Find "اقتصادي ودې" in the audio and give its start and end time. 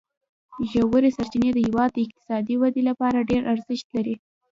2.05-2.81